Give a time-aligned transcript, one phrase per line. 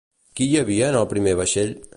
[0.39, 1.77] Qui hi havia en el primer vaixell?